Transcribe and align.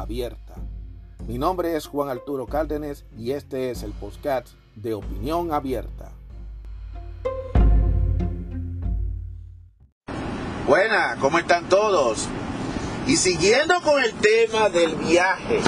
abierta. 0.00 0.54
Mi 1.26 1.38
nombre 1.38 1.76
es 1.76 1.86
Juan 1.86 2.08
Arturo 2.08 2.46
Cárdenas 2.46 3.04
y 3.16 3.30
este 3.30 3.70
es 3.70 3.82
el 3.82 3.92
podcast 3.92 4.48
de 4.74 4.94
Opinión 4.94 5.52
Abierta. 5.52 6.12
Buena, 10.66 11.16
¿cómo 11.20 11.38
están 11.38 11.68
todos? 11.68 12.28
Y 13.06 13.16
siguiendo 13.16 13.80
con 13.82 14.02
el 14.02 14.12
tema 14.14 14.68
del 14.70 14.96
viaje, 14.96 15.60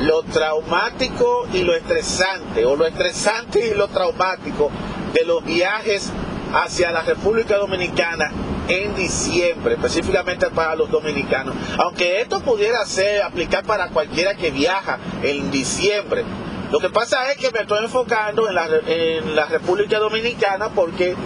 lo 0.00 0.22
traumático 0.22 1.46
y 1.52 1.62
lo 1.62 1.74
estresante, 1.74 2.64
o 2.64 2.74
lo 2.74 2.86
estresante 2.86 3.68
y 3.68 3.74
lo 3.74 3.88
traumático 3.88 4.70
de 5.12 5.24
los 5.24 5.44
viajes 5.44 6.10
hacia 6.52 6.90
la 6.90 7.02
República 7.02 7.58
Dominicana 7.58 8.32
en 8.70 8.94
diciembre, 8.94 9.74
específicamente 9.74 10.48
para 10.50 10.76
los 10.76 10.90
dominicanos. 10.90 11.54
Aunque 11.78 12.20
esto 12.20 12.40
pudiera 12.40 12.84
ser 12.86 13.22
aplicar 13.22 13.64
para 13.64 13.88
cualquiera 13.88 14.34
que 14.34 14.50
viaja 14.50 14.98
en 15.22 15.50
diciembre. 15.50 16.24
Lo 16.70 16.78
que 16.78 16.88
pasa 16.88 17.32
es 17.32 17.36
que 17.36 17.50
me 17.50 17.60
estoy 17.60 17.84
enfocando 17.84 18.48
en 18.48 18.54
la, 18.54 18.68
en 18.86 19.34
la 19.34 19.46
República 19.46 19.98
Dominicana 19.98 20.68
porque 20.68 21.16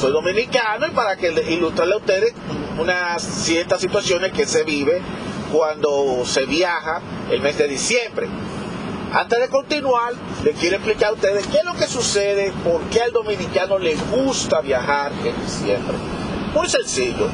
soy 0.00 0.12
dominicano 0.12 0.86
y 0.86 0.90
para 0.92 1.16
que 1.16 1.30
ilustrarle 1.50 1.94
a 1.94 1.98
ustedes 1.98 2.32
unas 2.78 3.22
ciertas 3.22 3.82
situaciones 3.82 4.32
que 4.32 4.46
se 4.46 4.64
vive 4.64 5.02
cuando 5.52 6.24
se 6.24 6.46
viaja 6.46 7.02
el 7.30 7.42
mes 7.42 7.58
de 7.58 7.68
diciembre. 7.68 8.28
Antes 9.12 9.40
de 9.40 9.48
continuar, 9.48 10.14
les 10.42 10.56
quiero 10.56 10.76
explicar 10.76 11.10
a 11.10 11.12
ustedes 11.12 11.46
qué 11.48 11.58
es 11.58 11.64
lo 11.64 11.74
que 11.74 11.86
sucede, 11.86 12.50
por 12.64 12.80
qué 12.84 13.02
al 13.02 13.12
dominicano 13.12 13.78
le 13.78 13.94
gusta 13.94 14.62
viajar 14.62 15.12
en 15.22 15.38
diciembre. 15.44 16.21
Muy 16.54 16.68
sencillo. 16.68 17.28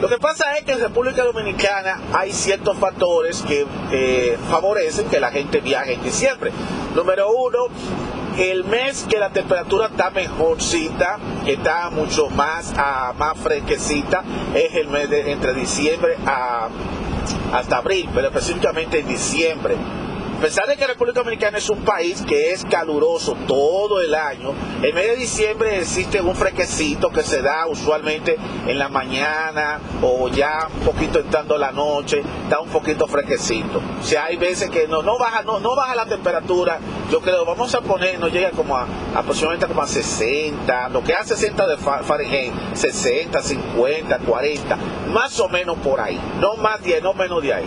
Lo 0.00 0.08
que 0.08 0.18
pasa 0.18 0.56
es 0.58 0.64
que 0.64 0.72
en 0.72 0.80
República 0.80 1.22
Dominicana 1.22 2.00
hay 2.12 2.32
ciertos 2.32 2.76
factores 2.76 3.42
que 3.42 3.66
eh, 3.92 4.36
favorecen 4.50 5.08
que 5.08 5.20
la 5.20 5.30
gente 5.30 5.60
viaje 5.60 5.94
en 5.94 6.02
diciembre. 6.02 6.50
Número 6.94 7.30
uno, 7.30 7.68
el 8.36 8.64
mes 8.64 9.06
que 9.08 9.18
la 9.18 9.30
temperatura 9.30 9.86
está 9.86 10.10
mejorcita, 10.10 11.18
que 11.44 11.52
está 11.52 11.88
mucho 11.90 12.28
más, 12.30 12.74
ah, 12.76 13.14
más 13.16 13.38
fresquecita, 13.38 14.24
es 14.54 14.74
el 14.74 14.88
mes 14.88 15.08
de 15.08 15.30
entre 15.32 15.54
diciembre 15.54 16.16
a, 16.26 16.68
hasta 17.52 17.76
abril, 17.76 18.08
pero 18.12 18.26
específicamente 18.28 18.98
en 18.98 19.08
diciembre. 19.08 19.76
Pesar 20.44 20.66
de 20.66 20.76
que 20.76 20.86
República 20.86 21.20
Dominicana 21.20 21.56
es 21.56 21.70
un 21.70 21.86
país 21.86 22.22
que 22.28 22.52
es 22.52 22.66
caluroso 22.66 23.34
todo 23.48 24.02
el 24.02 24.14
año, 24.14 24.52
en 24.82 24.94
mes 24.94 25.06
de 25.06 25.16
diciembre 25.16 25.78
existe 25.78 26.20
un 26.20 26.36
fresquecito 26.36 27.08
que 27.08 27.22
se 27.22 27.40
da 27.40 27.66
usualmente 27.66 28.36
en 28.66 28.78
la 28.78 28.90
mañana 28.90 29.80
o 30.02 30.28
ya 30.28 30.68
un 30.70 30.84
poquito 30.84 31.20
entrando 31.20 31.56
la 31.56 31.72
noche, 31.72 32.22
da 32.50 32.60
un 32.60 32.68
poquito 32.68 33.06
fresquecito. 33.06 33.80
O 33.98 34.04
sea, 34.04 34.26
hay 34.26 34.36
veces 34.36 34.68
que 34.68 34.86
no, 34.86 35.02
baja, 35.18 35.40
no 35.44 35.74
baja 35.74 35.94
la 35.94 36.04
temperatura, 36.04 36.78
yo 37.10 37.22
creo, 37.22 37.46
vamos 37.46 37.74
a 37.74 37.80
poner, 37.80 38.18
no 38.18 38.28
llega 38.28 38.50
como 38.50 38.76
a, 38.76 38.86
aproximadamente 39.14 39.66
como 39.66 39.80
a 39.80 39.86
60, 39.86 40.90
lo 40.90 41.02
que 41.02 41.14
hace 41.14 41.36
60 41.36 41.66
de 41.68 41.78
Fahrenheit, 41.78 42.52
60, 42.74 43.40
50, 43.40 44.18
40, 44.18 44.76
más 45.10 45.40
o 45.40 45.48
menos 45.48 45.78
por 45.78 46.02
ahí, 46.02 46.20
no 46.38 46.56
más 46.56 46.82
de 46.82 47.00
no 47.00 47.14
menos 47.14 47.42
de 47.42 47.54
ahí, 47.54 47.66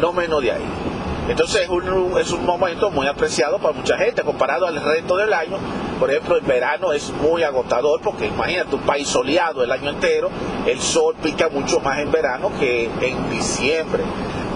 no 0.00 0.14
menos 0.14 0.40
de 0.40 0.52
ahí. 0.52 0.93
Entonces 1.28 1.62
es 1.62 1.68
un, 1.70 2.18
es 2.18 2.30
un 2.32 2.44
momento 2.44 2.90
muy 2.90 3.06
apreciado 3.06 3.58
para 3.58 3.72
mucha 3.72 3.96
gente 3.96 4.22
comparado 4.22 4.66
al 4.66 4.82
resto 4.82 5.16
del 5.16 5.32
año. 5.32 5.56
Por 5.98 6.10
ejemplo, 6.10 6.36
el 6.36 6.42
verano 6.42 6.92
es 6.92 7.10
muy 7.10 7.42
agotador 7.42 8.00
porque 8.02 8.26
imagínate 8.26 8.74
un 8.74 8.82
país 8.82 9.08
soleado 9.08 9.64
el 9.64 9.72
año 9.72 9.90
entero, 9.90 10.28
el 10.66 10.80
sol 10.80 11.14
pica 11.22 11.48
mucho 11.48 11.80
más 11.80 11.98
en 12.00 12.12
verano 12.12 12.50
que 12.58 12.90
en 13.00 13.30
diciembre. 13.30 14.02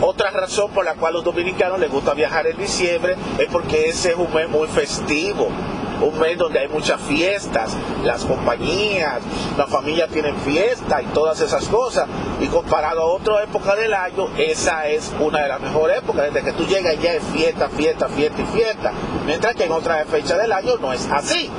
Otra 0.03 0.31
razón 0.31 0.71
por 0.71 0.84
la 0.84 0.95
cual 0.95 1.15
a 1.15 1.17
los 1.17 1.25
dominicanos 1.25 1.81
les 1.81 1.91
gusta 1.91 2.12
viajar 2.15 2.47
en 2.47 2.56
diciembre 2.56 3.17
es 3.39 3.49
porque 3.50 3.89
ese 3.89 4.11
es 4.11 4.17
un 4.17 4.33
mes 4.33 4.49
muy 4.49 4.69
festivo 4.69 5.49
un 6.00 6.19
mes 6.19 6.38
donde 6.38 6.60
hay 6.60 6.69
muchas 6.69 7.00
fiestas, 7.00 7.76
las 8.04 8.25
compañías, 8.25 9.20
la 9.56 9.66
familia 9.66 10.06
tienen 10.09 10.36
fiesta 10.36 11.03
y 11.03 11.06
todas 11.06 11.41
esas 11.41 11.66
cosas. 11.69 12.06
Y 12.41 12.47
comparado 12.47 13.03
a 13.03 13.06
otra 13.06 13.42
época 13.42 13.75
del 13.75 13.92
año, 13.94 14.28
esa 14.37 14.87
es 14.88 15.12
una 15.19 15.42
de 15.42 15.48
las 15.48 15.60
mejores 15.60 15.98
épocas, 15.98 16.32
desde 16.32 16.44
que 16.44 16.53
tú 16.53 16.66
llegas 16.66 17.00
ya 17.00 17.14
es 17.14 17.25
fiesta, 17.25 17.69
fiesta, 17.69 18.08
fiesta 18.08 18.42
y 18.42 18.47
fiesta. 18.47 18.92
Mientras 19.26 19.54
que 19.54 19.64
en 19.64 19.72
otras 19.72 20.06
fechas 20.08 20.38
del 20.38 20.53
año 20.53 20.76
no 20.81 20.92
es 20.92 21.06
así. 21.10 21.50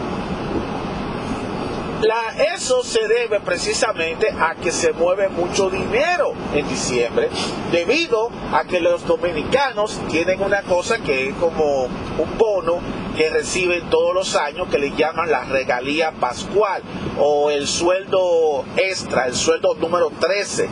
La, 2.01 2.31
eso 2.55 2.81
se 2.81 3.09
debe 3.09 3.41
precisamente 3.41 4.29
a 4.29 4.55
que 4.55 4.72
se 4.72 4.94
mueve 4.94 5.28
mucho 5.28 5.69
dinero 5.69 6.31
en 6.53 6.66
diciembre, 6.69 7.29
debido 7.73 8.29
a 8.53 8.63
que 8.63 8.79
los 8.79 9.05
dominicanos 9.05 9.99
tienen 10.09 10.41
una 10.41 10.61
cosa 10.61 10.99
que 10.99 11.28
es 11.28 11.35
como 11.35 11.83
un 11.83 12.38
bono 12.38 12.79
que 13.19 13.30
reciben 13.30 13.90
todos 13.90 14.13
los 14.13 14.38
años 14.38 14.69
que 14.69 14.80
le 14.80 14.96
llaman 14.96 15.30
la 15.30 15.44
regalía 15.44 16.12
pascual 16.12 16.81
o 17.19 17.52
el 17.52 17.68
sueldo 17.68 18.63
extra, 18.78 19.25
el 19.25 19.35
sueldo 19.35 19.75
número 19.75 20.09
13, 20.09 20.69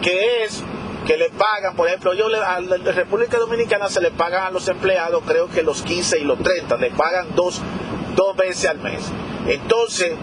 que 0.00 0.44
es 0.44 0.62
que 1.06 1.18
le 1.18 1.28
pagan, 1.28 1.76
por 1.76 1.86
ejemplo, 1.86 2.14
yo 2.14 2.28
a 2.42 2.58
la 2.62 2.92
República 2.92 3.36
Dominicana 3.36 3.90
se 3.90 4.00
le 4.00 4.10
pagan 4.10 4.44
a 4.44 4.50
los 4.50 4.66
empleados, 4.68 5.24
creo 5.26 5.50
que 5.50 5.62
los 5.62 5.82
15 5.82 6.20
y 6.20 6.24
los 6.24 6.38
30, 6.38 6.74
le 6.78 6.90
pagan 6.90 7.26
dos, 7.34 7.60
dos 8.16 8.34
veces 8.34 8.70
al 8.70 8.78
mes. 8.78 9.02
Entonces, 9.46 10.14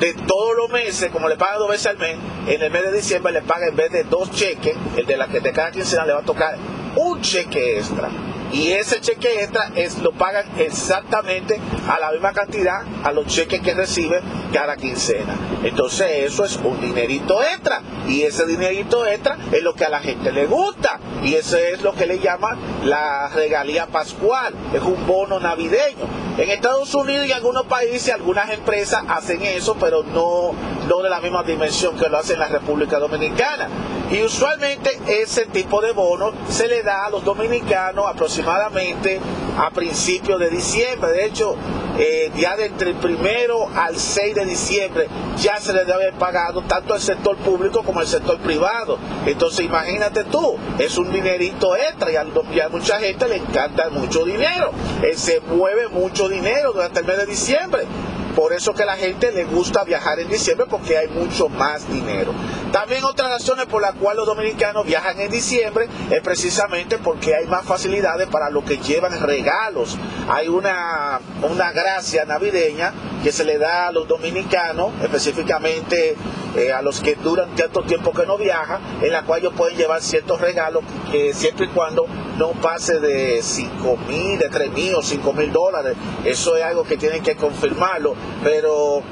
de 0.00 0.14
todos 0.14 0.56
los 0.56 0.68
meses, 0.70 1.12
como 1.12 1.28
le 1.28 1.36
pagan 1.36 1.60
dos 1.60 1.70
veces 1.70 1.86
al 1.86 1.98
mes, 1.98 2.16
en 2.48 2.60
el 2.60 2.72
mes 2.72 2.82
de 2.82 2.92
diciembre 2.92 3.32
le 3.32 3.42
pagan 3.42 3.68
en 3.68 3.76
vez 3.76 3.92
de 3.92 4.02
dos 4.02 4.32
cheques, 4.32 4.76
el 4.96 5.06
de 5.06 5.16
la 5.16 5.28
que 5.28 5.38
de 5.38 5.52
cada 5.52 5.70
quincena 5.70 6.06
le 6.06 6.12
va 6.12 6.18
a 6.18 6.24
tocar 6.24 6.56
un 6.96 7.20
cheque 7.20 7.78
extra. 7.78 8.10
Y 8.54 8.70
ese 8.70 9.00
cheque 9.00 9.42
extra 9.42 9.72
es, 9.74 9.98
lo 9.98 10.12
pagan 10.12 10.46
exactamente 10.58 11.58
a 11.88 11.98
la 11.98 12.12
misma 12.12 12.32
cantidad 12.32 12.82
a 13.02 13.10
los 13.10 13.26
cheques 13.26 13.60
que 13.60 13.74
reciben 13.74 14.22
cada 14.52 14.76
quincena. 14.76 15.34
Entonces 15.64 16.30
eso 16.30 16.44
es 16.44 16.56
un 16.62 16.80
dinerito 16.80 17.42
extra. 17.42 17.82
Y 18.06 18.22
ese 18.22 18.46
dinerito 18.46 19.06
extra 19.06 19.36
es 19.50 19.60
lo 19.64 19.74
que 19.74 19.84
a 19.84 19.88
la 19.88 19.98
gente 19.98 20.30
le 20.30 20.46
gusta. 20.46 21.00
Y 21.24 21.34
eso 21.34 21.56
es 21.56 21.82
lo 21.82 21.94
que 21.94 22.06
le 22.06 22.20
llaman 22.20 22.56
la 22.84 23.28
regalía 23.34 23.86
pascual. 23.86 24.54
Es 24.72 24.82
un 24.82 25.04
bono 25.04 25.40
navideño. 25.40 26.06
En 26.38 26.48
Estados 26.48 26.94
Unidos 26.94 27.26
y 27.26 27.30
en 27.30 27.36
algunos 27.36 27.66
países, 27.66 28.14
algunas 28.14 28.50
empresas 28.50 29.02
hacen 29.08 29.42
eso, 29.42 29.76
pero 29.80 30.04
no, 30.04 30.52
no 30.88 31.02
de 31.02 31.10
la 31.10 31.20
misma 31.20 31.42
dimensión 31.42 31.98
que 31.98 32.08
lo 32.08 32.18
hace 32.18 32.34
en 32.34 32.38
la 32.38 32.48
República 32.48 33.00
Dominicana. 33.00 33.68
Y 34.10 34.22
usualmente 34.22 34.98
ese 35.08 35.46
tipo 35.46 35.80
de 35.80 35.92
bono 35.92 36.32
se 36.48 36.68
le 36.68 36.82
da 36.82 37.06
a 37.06 37.10
los 37.10 37.24
dominicanos 37.24 38.06
aproximadamente 38.06 39.18
a 39.58 39.70
principios 39.70 40.38
de 40.38 40.50
diciembre. 40.50 41.10
De 41.10 41.24
hecho, 41.26 41.56
eh, 41.98 42.30
ya 42.36 42.56
de 42.56 42.66
entre 42.66 42.90
el 42.90 42.96
primero 42.96 43.68
al 43.74 43.96
6 43.96 44.34
de 44.34 44.44
diciembre 44.44 45.08
ya 45.40 45.60
se 45.60 45.72
le 45.72 45.80
debe 45.80 45.94
haber 45.94 46.14
pagado 46.14 46.62
tanto 46.62 46.92
al 46.92 47.00
sector 47.00 47.36
público 47.36 47.82
como 47.82 48.00
al 48.00 48.06
sector 48.06 48.38
privado. 48.38 48.98
Entonces 49.26 49.64
imagínate 49.64 50.24
tú, 50.24 50.56
es 50.78 50.98
un 50.98 51.12
dinerito 51.12 51.74
extra 51.76 52.10
y 52.10 52.16
a, 52.16 52.68
mucha 52.68 52.98
gente 52.98 53.28
le 53.28 53.36
encanta 53.36 53.88
mucho 53.90 54.24
dinero. 54.24 54.72
Eh, 55.02 55.14
se 55.16 55.40
mueve 55.40 55.88
mucho 55.88 56.28
dinero 56.28 56.72
durante 56.72 57.00
el 57.00 57.06
mes 57.06 57.16
de 57.16 57.26
diciembre. 57.26 57.86
Por 58.34 58.52
eso 58.52 58.74
que 58.74 58.84
la 58.84 58.96
gente 58.96 59.32
le 59.32 59.44
gusta 59.44 59.84
viajar 59.84 60.18
en 60.18 60.28
diciembre 60.28 60.66
porque 60.68 60.98
hay 60.98 61.08
mucho 61.08 61.48
más 61.48 61.88
dinero. 61.88 62.32
También 62.72 63.04
otras 63.04 63.30
razones 63.30 63.66
por 63.66 63.80
las 63.80 63.94
cuales 63.94 64.18
los 64.18 64.26
dominicanos 64.26 64.84
viajan 64.84 65.20
en 65.20 65.30
diciembre 65.30 65.88
es 66.10 66.20
precisamente 66.20 66.98
porque 66.98 67.34
hay 67.34 67.46
más 67.46 67.64
facilidades 67.64 68.26
para 68.28 68.50
los 68.50 68.64
que 68.64 68.78
llevan 68.78 69.20
regalos. 69.20 69.96
Hay 70.28 70.48
una, 70.48 71.20
una 71.42 71.72
gracia 71.72 72.24
navideña 72.24 72.92
que 73.22 73.32
se 73.32 73.44
le 73.44 73.58
da 73.58 73.88
a 73.88 73.92
los 73.92 74.08
dominicanos, 74.08 74.92
específicamente 75.02 76.16
eh, 76.56 76.72
a 76.72 76.82
los 76.82 77.00
que 77.00 77.14
duran 77.14 77.48
cierto 77.56 77.82
tiempo 77.82 78.12
que 78.12 78.26
no 78.26 78.36
viajan, 78.36 78.80
en 79.00 79.12
la 79.12 79.22
cual 79.22 79.40
ellos 79.40 79.54
pueden 79.56 79.76
llevar 79.76 80.02
ciertos 80.02 80.40
regalos 80.40 80.84
que 81.10 81.32
siempre 81.32 81.66
y 81.66 81.68
cuando 81.68 82.06
no 82.38 82.52
pase 82.52 83.00
de 83.00 83.40
5 83.42 83.98
mil, 84.08 84.38
de 84.38 84.48
3 84.48 84.72
mil 84.72 84.94
o 84.94 85.02
5 85.02 85.32
mil 85.32 85.52
dólares. 85.52 85.96
Eso 86.24 86.56
es 86.56 86.64
algo 86.64 86.84
que 86.84 86.96
tienen 86.96 87.22
que 87.22 87.36
confirmarlo, 87.36 88.14
pero 88.42 89.02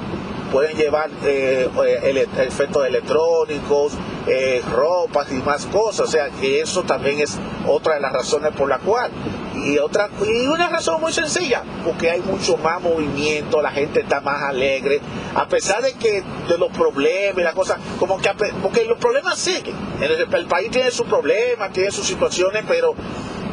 pueden 0.53 0.77
llevar 0.77 1.09
eh, 1.25 1.67
eh, 1.83 2.27
efectos 2.37 2.85
electrónicos, 2.85 3.93
eh, 4.27 4.61
ropas 4.71 5.31
y 5.31 5.41
más 5.41 5.65
cosas. 5.65 6.07
O 6.07 6.11
sea 6.11 6.29
que 6.29 6.61
eso 6.61 6.83
también 6.83 7.19
es 7.19 7.39
otra 7.67 7.95
de 7.95 8.01
las 8.01 8.13
razones 8.13 8.51
por 8.55 8.69
la 8.69 8.77
cual. 8.77 9.11
Y 9.55 9.79
otra 9.79 10.09
y 10.27 10.45
una 10.45 10.69
razón 10.69 11.01
muy 11.01 11.11
sencilla, 11.11 11.63
porque 11.83 12.11
hay 12.11 12.21
mucho 12.21 12.57
más 12.57 12.81
movimiento, 12.81 13.61
la 13.61 13.71
gente 13.71 14.01
está 14.01 14.19
más 14.19 14.43
alegre, 14.43 14.99
a 15.35 15.47
pesar 15.47 15.81
de 15.81 15.93
que 15.93 16.23
de 16.49 16.57
los 16.57 16.69
problemas 16.71 17.37
y 17.37 17.43
las 17.43 17.53
cosas, 17.53 17.77
como 17.97 18.19
que 18.19 18.29
porque 18.61 18.83
los 18.85 18.97
problemas 18.97 19.39
siguen. 19.39 19.75
El, 20.01 20.11
el 20.33 20.45
país 20.47 20.69
tiene 20.69 20.91
sus 20.91 21.07
problemas, 21.07 21.71
tiene 21.71 21.91
sus 21.91 22.05
situaciones, 22.05 22.65
pero 22.67 22.93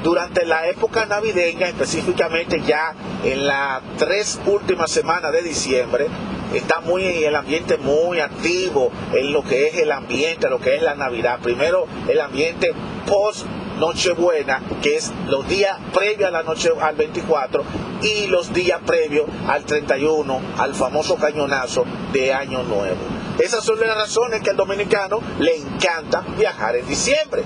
durante 0.03 0.45
la 0.47 0.67
época 0.69 1.07
navideña, 1.07 1.69
específicamente 1.69 2.63
ya 2.67 2.95
en 3.23 3.47
las 3.47 3.83
tres 3.99 4.41
últimas 4.47 4.91
semanas 4.91 5.33
de 5.33 5.43
diciembre, 5.43 6.09
está 6.55 6.81
muy 6.81 7.05
el 7.05 7.35
ambiente 7.35 7.77
muy 7.77 8.21
activo 8.21 8.91
en 9.13 9.33
lo 9.33 9.43
que 9.43 9.69
es 9.69 9.77
el 9.77 9.93
ambiente, 9.93 10.49
lo 10.49 10.59
que 10.59 10.77
es 10.77 10.83
la 10.83 10.95
Navidad. 10.95 11.39
Primero 11.43 11.87
el 12.09 12.21
ambiente 12.21 12.73
post 13.07 13.47
Nochebuena, 13.79 14.61
que 14.83 14.97
es 14.97 15.11
los 15.27 15.49
días 15.49 15.79
previos 15.95 16.29
a 16.29 16.31
la 16.31 16.43
noche 16.43 16.71
al 16.81 16.97
24 16.97 17.65
y 18.03 18.27
los 18.27 18.53
días 18.53 18.81
previos 18.85 19.27
al 19.49 19.65
31, 19.65 20.41
al 20.59 20.75
famoso 20.75 21.17
cañonazo 21.17 21.85
de 22.13 22.33
Año 22.33 22.63
Nuevo. 22.63 22.99
Esas 23.39 23.65
son 23.65 23.81
las 23.81 23.97
razones 23.97 24.43
que 24.43 24.51
al 24.51 24.57
dominicano 24.57 25.21
le 25.39 25.57
encanta 25.57 26.23
viajar 26.37 26.77
en 26.77 26.87
diciembre. 26.87 27.43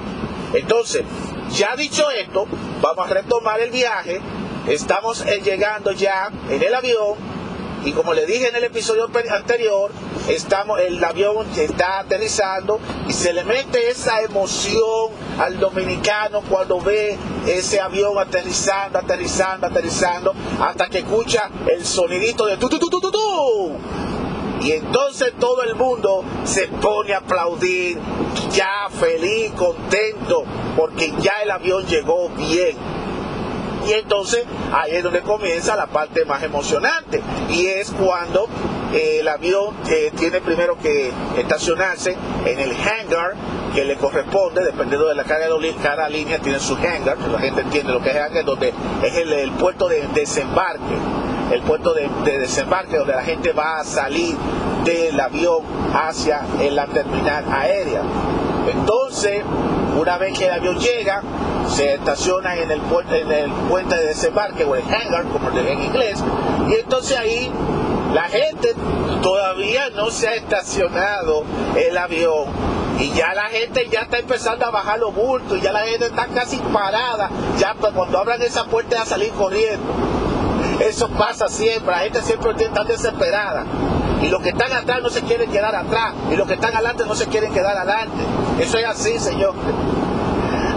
Entonces, 0.52 1.02
ya 1.52 1.76
dicho 1.76 2.10
esto, 2.10 2.46
vamos 2.80 3.08
a 3.08 3.14
retomar 3.14 3.60
el 3.60 3.70
viaje. 3.70 4.20
Estamos 4.66 5.24
eh, 5.24 5.40
llegando 5.44 5.92
ya 5.92 6.30
en 6.50 6.62
el 6.62 6.74
avión 6.74 7.33
y 7.84 7.92
como 7.92 8.14
le 8.14 8.26
dije 8.26 8.48
en 8.48 8.56
el 8.56 8.64
episodio 8.64 9.10
anterior, 9.31 9.90
estamos, 10.28 10.81
el 10.81 11.02
avión 11.02 11.46
está 11.56 12.00
aterrizando 12.00 12.81
y 13.08 13.12
se 13.12 13.32
le 13.32 13.44
mete 13.44 13.90
esa 13.90 14.22
emoción 14.22 15.10
al 15.38 15.58
dominicano 15.58 16.42
cuando 16.48 16.81
ve 16.81 17.16
ese 17.46 17.81
avión 17.81 18.19
aterrizando, 18.19 18.98
aterrizando, 18.98 19.66
aterrizando, 19.66 20.34
hasta 20.60 20.88
que 20.88 20.98
escucha 20.98 21.50
el 21.70 21.84
sonidito 21.84 22.46
de 22.46 22.56
tu 22.56 22.69
tu 22.69 22.78
tu 22.78 22.88
tu 22.88 23.00
tu. 23.00 23.10
tu 23.10 23.72
y 24.64 24.72
entonces 24.72 25.34
todo 25.38 25.62
el 25.62 25.75
mundo 25.75 26.25
se 26.44 26.69
pone 26.69 27.12
a 27.12 27.19
aplaudir, 27.19 27.98
ya 28.52 28.88
feliz, 28.98 29.52
contento, 29.52 30.44
porque 30.75 31.12
ya 31.20 31.32
el 31.42 31.50
avión 31.50 31.84
llegó 31.84 32.30
bien. 32.30 32.94
Y 33.86 33.92
entonces 33.92 34.44
ahí 34.72 34.92
es 34.92 35.02
donde 35.02 35.20
comienza 35.20 35.76
la 35.76 35.86
parte 35.86 36.25
más 36.25 36.42
emocionante. 36.42 37.20
Y 37.50 37.66
es 37.66 37.90
cuando 37.90 38.48
eh, 38.92 39.19
el 39.20 39.28
avión 39.28 39.75
eh, 39.88 40.12
tiene 40.16 40.40
primero 40.40 40.76
que 40.78 41.12
estacionarse 41.36 42.16
en 42.44 42.60
el 42.60 42.70
hangar 42.72 43.34
que 43.75 43.84
le 43.84 43.96
corresponde, 43.96 44.62
dependiendo 44.64 45.08
de 45.08 45.16
la 45.16 45.25
cada, 45.25 45.46
cada 45.82 46.08
línea 46.08 46.38
tiene 46.38 46.60
su 46.60 46.76
hangar, 46.76 47.19
la 47.19 47.40
gente 47.40 47.62
entiende 47.62 47.92
lo 47.92 48.00
que 48.00 48.10
es 48.10 48.16
hangar, 48.16 48.44
donde 48.44 48.72
es 49.02 49.16
el 49.16 49.50
puerto 49.52 49.88
de 49.88 50.06
desembarque 50.14 50.94
el 51.52 51.62
puerto 51.62 51.94
de, 51.94 52.08
desembarque 52.38 52.96
donde 52.96 53.14
la 53.14 53.22
gente 53.22 53.52
va 53.52 53.80
a 53.80 53.84
salir 53.84 54.37
del 54.84 55.19
avión 55.19 55.62
hacia 55.94 56.42
la 56.70 56.87
terminal 56.87 57.44
aérea. 57.50 58.02
Entonces, 58.72 59.42
una 59.99 60.19
vez 60.19 60.38
que 60.38 60.46
el 60.46 60.52
avión 60.52 60.79
llega, 60.79 61.23
se 61.69 61.94
estaciona 61.94 62.56
en 62.56 62.70
el, 62.70 62.81
puente, 62.82 63.20
en 63.20 63.32
el 63.32 63.50
puente 63.69 63.96
de 63.96 64.06
desembarque 64.06 64.64
o 64.64 64.75
el 64.76 64.82
hangar, 64.82 65.25
como 65.25 65.50
en 65.50 65.82
inglés, 65.82 66.23
y 66.69 66.75
entonces 66.75 67.17
ahí 67.17 67.50
la 68.12 68.25
gente 68.25 68.75
todavía 69.23 69.91
no 69.91 70.11
se 70.11 70.29
ha 70.29 70.35
estacionado 70.35 71.44
el 71.76 71.96
avión 71.99 72.49
y 72.99 73.11
ya 73.11 73.35
la 73.35 73.49
gente 73.49 73.88
ya 73.91 74.02
está 74.02 74.19
empezando 74.19 74.67
a 74.67 74.70
bajar 74.70 74.99
los 74.99 75.14
bultos, 75.14 75.61
ya 75.61 75.73
la 75.73 75.81
gente 75.81 76.06
está 76.06 76.26
casi 76.26 76.58
parada, 76.58 77.29
ya 77.58 77.75
pues, 77.75 77.93
cuando 77.93 78.19
abran 78.19 78.40
esa 78.43 78.64
puerta 78.64 79.02
a 79.02 79.06
salir 79.06 79.31
corriendo. 79.32 79.93
Eso 80.81 81.08
pasa 81.08 81.49
siempre, 81.49 81.90
la 81.90 81.99
gente 82.00 82.23
siempre 82.23 82.52
está 82.58 82.85
desesperada. 82.85 83.64
Y 84.22 84.28
los 84.28 84.43
que 84.43 84.50
están 84.50 84.72
atrás 84.72 85.02
no 85.02 85.11
se 85.11 85.22
quieren 85.22 85.50
quedar 85.50 85.75
atrás. 85.75 86.14
Y 86.31 86.37
los 86.37 86.46
que 86.46 86.55
están 86.55 86.75
adelante 86.75 87.05
no 87.06 87.14
se 87.14 87.26
quieren 87.26 87.52
quedar 87.52 87.76
adelante. 87.76 88.16
Eso 88.58 88.78
es 88.78 88.87
así, 88.87 89.19
Señor. 89.19 89.55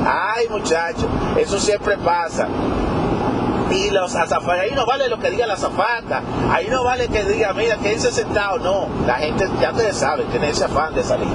Ay, 0.05 0.47
muchachos, 0.49 1.05
eso 1.37 1.59
siempre 1.59 1.97
pasa 1.97 2.47
y 3.71 3.89
los 3.89 4.15
azafatas, 4.15 4.61
ahí 4.61 4.71
no 4.71 4.85
vale 4.85 5.09
lo 5.09 5.19
que 5.19 5.29
diga 5.29 5.45
la 5.45 5.55
azafata, 5.55 6.21
ahí 6.51 6.67
no 6.69 6.83
vale 6.83 7.07
que 7.07 7.23
diga, 7.23 7.53
mira, 7.53 7.77
quédense 7.77 8.11
sentado, 8.11 8.59
no, 8.59 8.87
la 9.05 9.15
gente 9.15 9.47
ya 9.61 9.71
ustedes 9.71 9.97
saben, 9.97 10.27
tiene 10.27 10.49
ese 10.49 10.65
afán 10.65 10.93
de 10.95 11.03
salir. 11.03 11.27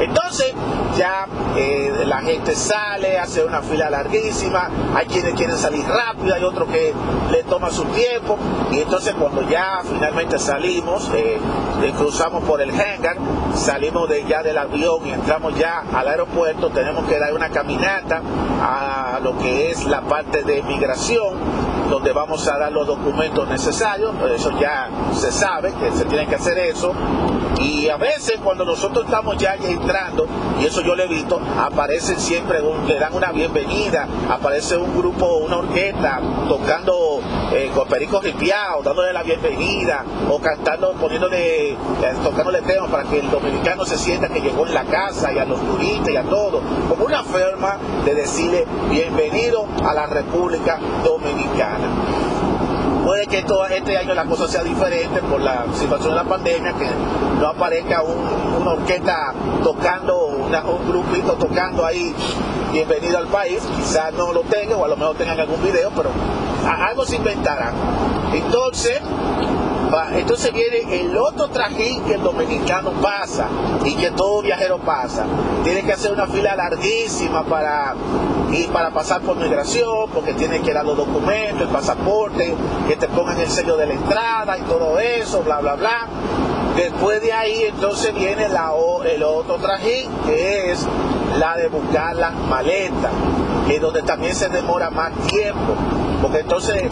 Entonces, 0.00 0.52
ya 0.96 1.26
eh, 1.56 2.04
la 2.06 2.20
gente 2.20 2.54
sale, 2.54 3.18
hace 3.18 3.44
una 3.44 3.62
fila 3.62 3.90
larguísima, 3.90 4.70
hay 4.94 5.06
quienes 5.06 5.34
quieren 5.34 5.56
salir 5.56 5.84
rápido, 5.86 6.34
hay 6.34 6.44
otros 6.44 6.68
que 6.68 6.92
le 7.30 7.42
toman 7.44 7.72
su 7.72 7.84
tiempo, 7.86 8.36
y 8.70 8.80
entonces 8.80 9.14
cuando 9.14 9.42
ya 9.48 9.80
finalmente 9.84 10.38
salimos, 10.38 11.10
eh, 11.14 11.38
cruzamos 11.96 12.44
por 12.44 12.60
el 12.60 12.70
hangar, 12.70 13.16
salimos 13.54 14.08
de 14.08 14.24
ya 14.24 14.42
del 14.42 14.58
avión 14.58 15.06
y 15.06 15.10
entramos 15.10 15.56
ya 15.56 15.84
al 15.92 16.08
aeropuerto, 16.08 16.70
tenemos 16.70 17.06
que 17.06 17.18
dar 17.18 17.32
una 17.32 17.50
caminata 17.50 18.20
a 18.62 19.20
lo 19.22 19.38
que 19.38 19.70
es 19.70 19.84
la 19.86 20.00
parte 20.02 20.42
de 20.42 20.62
migración 20.62 21.73
donde 21.88 22.12
vamos 22.12 22.46
a 22.48 22.58
dar 22.58 22.72
los 22.72 22.86
documentos 22.86 23.48
necesarios, 23.48 24.14
eso 24.34 24.58
ya 24.58 24.88
se 25.12 25.30
sabe 25.30 25.72
que 25.72 25.92
se 25.92 26.04
tiene 26.04 26.26
que 26.26 26.36
hacer 26.36 26.58
eso. 26.58 26.92
Y 27.60 27.88
a 27.88 27.96
veces 27.96 28.40
cuando 28.42 28.64
nosotros 28.64 29.04
estamos 29.04 29.36
ya 29.38 29.54
entrando, 29.54 30.26
y 30.60 30.66
eso 30.66 30.80
yo 30.82 30.94
le 30.94 31.04
he 31.04 31.08
visto, 31.08 31.40
aparecen 31.58 32.18
siempre, 32.18 32.60
le 32.86 32.98
dan 32.98 33.14
una 33.14 33.32
bienvenida, 33.32 34.06
aparece 34.28 34.76
un 34.76 34.96
grupo, 34.96 35.36
una 35.36 35.58
orquesta 35.58 36.20
tocando 36.48 37.20
eh, 37.52 37.70
con 37.74 37.86
pericos 37.86 38.24
ripiados, 38.24 38.84
dándole 38.84 39.12
la 39.12 39.22
bienvenida, 39.22 40.04
o 40.28 40.40
cantando, 40.40 40.92
poniéndole, 40.94 41.70
eh, 41.70 41.76
tocándole 42.22 42.62
temas 42.62 42.90
para 42.90 43.04
que 43.04 43.20
el 43.20 43.30
dominicano 43.30 43.84
se 43.84 43.96
sienta 43.96 44.28
que 44.28 44.40
llegó 44.40 44.66
en 44.66 44.74
la 44.74 44.84
casa 44.84 45.32
y 45.32 45.38
a 45.38 45.44
los 45.44 45.60
turistas 45.60 46.10
y 46.10 46.16
a 46.16 46.22
todo, 46.24 46.60
como 46.88 47.04
una 47.04 47.22
forma 47.22 47.78
de 48.04 48.14
decirle 48.14 48.66
bienvenido 48.90 49.66
a 49.84 49.94
la 49.94 50.06
República 50.06 50.78
Dominicana. 51.04 51.73
Puede 53.04 53.26
que 53.26 53.38
este 53.38 53.98
año 53.98 54.14
la 54.14 54.24
cosa 54.24 54.48
sea 54.48 54.62
diferente 54.62 55.20
por 55.20 55.40
la 55.40 55.64
situación 55.74 56.10
de 56.10 56.16
la 56.16 56.24
pandemia, 56.24 56.72
que 56.72 56.88
no 57.40 57.48
aparezca 57.48 58.02
una 58.02 58.70
orquesta 58.72 59.34
tocando, 59.62 60.28
un 60.28 60.88
grupito 60.88 61.32
tocando 61.34 61.84
ahí, 61.84 62.14
bienvenido 62.72 63.18
al 63.18 63.26
país, 63.26 63.60
quizás 63.76 64.12
no 64.14 64.32
lo 64.32 64.40
tenga 64.42 64.76
o 64.76 64.84
a 64.84 64.88
lo 64.88 64.96
mejor 64.96 65.16
tengan 65.16 65.38
algún 65.38 65.62
video, 65.62 65.90
pero 65.94 66.10
algo 66.66 67.04
se 67.04 67.16
inventará. 67.16 67.72
Entonces, 68.32 69.00
entonces 70.14 70.52
viene 70.52 71.00
el 71.00 71.16
otro 71.16 71.48
trajín 71.48 72.02
que 72.04 72.14
el 72.14 72.22
dominicano 72.22 72.92
pasa 73.02 73.48
y 73.84 73.94
que 73.94 74.10
todo 74.10 74.42
viajero 74.42 74.78
pasa. 74.78 75.24
Tiene 75.62 75.82
que 75.82 75.92
hacer 75.92 76.12
una 76.12 76.26
fila 76.26 76.56
larguísima 76.56 77.44
para 77.44 77.94
ir 78.52 78.68
para 78.70 78.90
pasar 78.90 79.20
por 79.20 79.36
migración, 79.36 80.10
porque 80.12 80.34
tiene 80.34 80.60
que 80.60 80.72
dar 80.72 80.84
los 80.84 80.96
documentos, 80.96 81.62
el 81.62 81.68
pasaporte, 81.68 82.54
que 82.88 82.96
te 82.96 83.08
pongan 83.08 83.38
el 83.40 83.48
sello 83.48 83.76
de 83.76 83.86
la 83.86 83.94
entrada 83.94 84.58
y 84.58 84.62
todo 84.62 84.98
eso, 84.98 85.42
bla, 85.42 85.60
bla, 85.60 85.74
bla. 85.74 86.08
Después 86.76 87.22
de 87.22 87.32
ahí 87.32 87.64
entonces 87.68 88.14
viene 88.14 88.46
el 88.46 89.22
otro 89.22 89.56
trajín, 89.56 90.10
que 90.26 90.72
es 90.72 90.86
la 91.38 91.56
de 91.56 91.68
buscar 91.68 92.16
las 92.16 92.34
maletas, 92.34 93.12
que 93.66 93.76
es 93.76 93.80
donde 93.80 94.02
también 94.02 94.34
se 94.34 94.48
demora 94.48 94.90
más 94.90 95.12
tiempo, 95.28 95.74
porque 96.20 96.40
entonces 96.40 96.82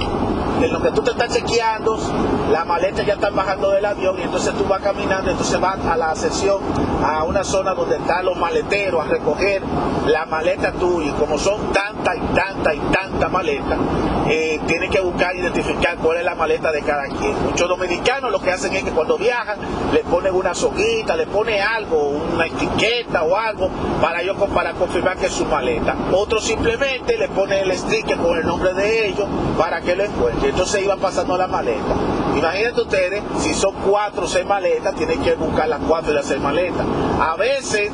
en 0.65 0.73
lo 0.73 0.81
que 0.81 0.91
tú 0.91 1.03
te 1.03 1.11
estás 1.11 1.31
chequeando, 1.31 1.99
la 2.51 2.65
maleta 2.65 3.03
ya 3.03 3.15
está 3.15 3.31
bajando 3.31 3.71
del 3.71 3.85
avión 3.85 4.19
y 4.19 4.23
entonces 4.23 4.55
tú 4.55 4.65
vas 4.65 4.81
caminando, 4.81 5.31
entonces 5.31 5.59
vas 5.61 5.79
a 5.85 5.97
la 5.97 6.15
sección, 6.15 6.61
a 7.05 7.25
una 7.25 7.43
zona 7.45 7.75
donde 7.75 7.97
están 7.97 8.25
los 8.25 8.37
maleteros 8.37 9.05
a 9.05 9.09
recoger 9.09 9.63
la 10.07 10.27
maleta 10.27 10.73
tuya 10.73 11.11
y 11.11 11.13
como 11.13 11.39
son 11.39 11.73
tantas 11.73 12.17
y 12.17 12.35
tantas 12.35 12.75
y 12.75 12.81
tantas 12.93 13.31
maletas, 13.31 13.79
eh, 14.29 14.61
que 14.93 15.01
buscar 15.01 15.35
identificar 15.35 15.97
cuál 15.97 16.19
es 16.19 16.25
la 16.25 16.35
maleta 16.35 16.71
de 16.71 16.83
cada 16.83 17.07
quien. 17.07 17.35
Muchos 17.45 17.67
dominicanos 17.69 18.31
lo 18.31 18.41
que 18.41 18.51
hacen 18.51 18.75
es 18.77 18.85
que 18.85 18.91
cuando 18.91 19.17
viajan 19.17 19.59
le 19.93 20.01
ponen 20.01 20.35
una 20.35 20.55
soguita, 20.55 21.17
le 21.17 21.27
ponen 21.27 21.63
algo, 21.63 22.09
una 22.35 22.47
etiqueta 22.47 23.23
o 23.23 23.35
algo 23.35 23.71
para 24.01 24.21
ellos 24.21 24.37
para 24.55 24.75
confirmar 24.75 25.17
que 25.17 25.27
es 25.27 25.33
su 25.33 25.47
maleta. 25.47 25.97
Otros 26.13 26.45
simplemente 26.45 27.17
le 27.17 27.29
ponen 27.29 27.71
el 27.71 27.79
sticker 27.79 28.19
con 28.19 28.37
el 28.37 28.47
nombre 28.47 28.75
de 28.75 29.09
ellos 29.09 29.27
para 29.59 29.81
que 29.81 29.97
lo 29.97 30.05
encuentren 30.05 30.52
entonces 30.53 30.83
iba 30.83 30.97
pasando 30.97 31.37
la 31.37 31.49
maleta. 31.49 31.95
Imagínate 32.37 32.81
ustedes, 32.81 33.23
si 33.39 33.55
son 33.55 33.75
cuatro 33.87 34.25
o 34.25 34.29
seis 34.29 34.47
maletas, 34.47 34.95
tienen 34.95 35.21
que 35.23 35.35
buscar 35.35 35.69
las 35.69 35.81
cuatro 35.87 36.13
y 36.13 36.15
las 36.15 36.27
seis 36.27 36.41
maletas. 36.41 36.87
A 37.21 37.37
veces, 37.37 37.91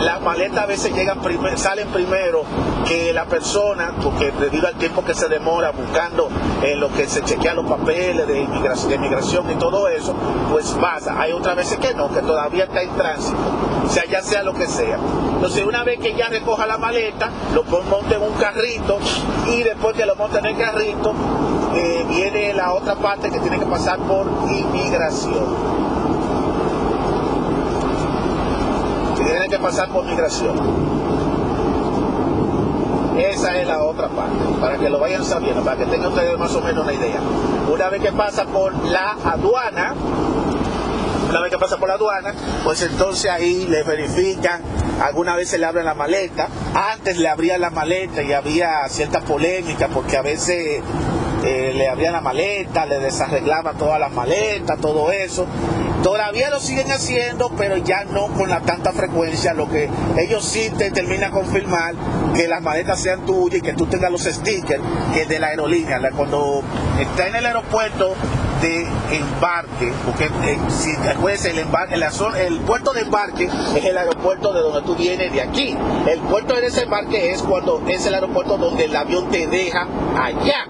las 0.00 0.20
maletas 0.20 0.64
a 0.64 0.66
veces 0.66 0.94
llegan 0.94 1.18
salen 1.56 1.88
primero 1.88 2.44
que 2.86 3.12
la 3.12 3.24
persona, 3.24 3.94
porque 4.02 4.32
debido 4.32 4.66
al 4.66 4.74
tiempo 4.74 5.04
que 5.04 5.14
se 5.14 5.28
demora 5.28 5.70
buscando 5.70 6.28
en 6.62 6.80
lo 6.80 6.92
que 6.92 7.08
se 7.08 7.22
chequean 7.22 7.56
los 7.56 7.66
papeles 7.66 8.26
de 8.26 8.40
inmigración, 8.40 9.50
y 9.50 9.54
todo 9.54 9.88
eso, 9.88 10.14
pues 10.50 10.70
pasa. 10.80 11.20
hay 11.20 11.32
otras 11.32 11.56
veces 11.56 11.78
que 11.78 11.94
no, 11.94 12.12
que 12.12 12.20
todavía 12.20 12.64
está 12.64 12.82
en 12.82 12.90
tránsito, 12.96 13.38
o 13.84 13.88
sea, 13.88 14.04
ya 14.06 14.22
sea 14.22 14.42
lo 14.42 14.52
que 14.54 14.66
sea. 14.66 14.98
Entonces, 15.34 15.64
una 15.64 15.84
vez 15.84 15.98
que 16.00 16.14
ya 16.14 16.28
recoja 16.28 16.66
la 16.66 16.78
maleta, 16.78 17.30
lo 17.54 17.64
monte 17.64 18.14
en 18.14 18.22
un 18.22 18.32
carrito 18.32 18.98
y 19.46 19.62
después 19.62 19.96
que 19.96 20.06
lo 20.06 20.16
monte 20.16 20.38
en 20.38 20.46
el 20.46 20.56
carrito, 20.56 21.14
eh, 21.74 22.04
viene 22.08 22.54
la 22.54 22.72
otra 22.72 22.94
parte 22.94 23.30
que 23.30 23.38
tiene 23.40 23.58
que 23.58 23.66
pasar 23.66 23.98
por 24.00 24.26
inmigración. 24.48 25.44
Tiene 29.16 29.48
que 29.48 29.58
pasar 29.58 29.88
por 29.88 30.04
migración. 30.04 31.04
Esa 33.18 33.56
es 33.60 33.66
la 33.68 33.82
otra 33.82 34.08
parte, 34.08 34.36
para 34.60 34.76
que 34.76 34.90
lo 34.90 34.98
vayan 34.98 35.24
sabiendo, 35.24 35.62
para 35.62 35.76
que 35.76 35.86
tengan 35.86 36.08
ustedes 36.08 36.36
más 36.36 36.52
o 36.54 36.60
menos 36.60 36.82
una 36.82 36.92
idea. 36.92 37.20
Una 37.72 37.88
vez 37.88 38.02
que 38.02 38.12
pasa 38.12 38.44
por 38.44 38.74
la 38.86 39.12
aduana, 39.24 39.94
una 41.30 41.40
vez 41.40 41.50
que 41.50 41.58
pasa 41.58 41.76
por 41.76 41.88
la 41.88 41.94
aduana, 41.94 42.34
pues 42.64 42.82
entonces 42.82 43.30
ahí 43.30 43.66
le 43.68 43.84
verifican, 43.84 44.62
alguna 45.00 45.36
vez 45.36 45.48
se 45.48 45.58
le 45.58 45.66
abre 45.66 45.84
la 45.84 45.94
maleta, 45.94 46.48
antes 46.92 47.16
le 47.18 47.28
abrían 47.28 47.60
la 47.60 47.70
maleta 47.70 48.22
y 48.22 48.32
había 48.32 48.88
cierta 48.88 49.20
polémica 49.20 49.88
porque 49.88 50.16
a 50.16 50.22
veces 50.22 50.82
eh, 51.44 51.72
le 51.74 51.88
abrían 51.88 52.14
la 52.14 52.22
maleta, 52.22 52.86
le 52.86 53.00
desarreglaba 53.00 53.74
todas 53.74 54.00
las 54.00 54.10
maletas, 54.12 54.80
todo 54.80 55.12
eso. 55.12 55.46
Todavía 56.02 56.48
lo 56.50 56.58
siguen 56.58 56.90
haciendo, 56.90 57.50
pero 57.56 57.76
ya 57.76 58.04
no 58.04 58.28
con 58.28 58.48
la 58.48 58.60
tanta 58.60 58.92
frecuencia. 58.92 59.52
Lo 59.52 59.68
que 59.68 59.90
ellos 60.18 60.44
sí 60.44 60.70
te 60.76 60.90
terminan 60.90 61.30
confirmar 61.30 61.94
que 62.34 62.48
las 62.48 62.62
maletas 62.62 63.00
sean 63.00 63.26
tuyas 63.26 63.58
y 63.58 63.62
que 63.62 63.74
tú 63.74 63.86
tengas 63.86 64.10
los 64.10 64.22
stickers 64.22 64.82
de 65.28 65.38
la 65.38 65.48
aerolínea. 65.48 66.00
Cuando 66.16 66.62
está 66.98 67.28
en 67.28 67.36
el 67.36 67.46
aeropuerto 67.46 68.14
de 68.62 68.86
embarque, 69.12 69.92
porque 70.06 70.24
eh, 70.24 70.58
si 70.68 70.90
el, 70.90 71.58
embarque, 71.58 71.94
el 72.46 72.60
puerto 72.60 72.92
de 72.92 73.00
embarque 73.02 73.48
es 73.76 73.84
el 73.84 73.98
aeropuerto 73.98 74.52
de 74.54 74.60
donde 74.60 74.82
tú 74.82 74.96
vienes 74.96 75.32
de 75.32 75.42
aquí. 75.42 75.76
El 76.06 76.20
puerto 76.20 76.54
de 76.54 76.62
desembarque 76.62 77.32
es 77.32 77.42
cuando 77.42 77.82
es 77.86 78.06
el 78.06 78.14
aeropuerto 78.14 78.56
donde 78.56 78.84
el 78.84 78.96
avión 78.96 79.30
te 79.30 79.46
deja 79.46 79.86
allá 80.16 80.66